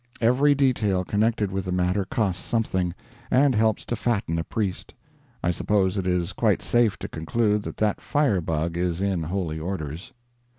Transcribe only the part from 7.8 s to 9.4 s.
fire bug is in